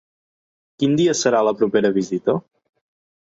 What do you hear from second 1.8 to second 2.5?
vista?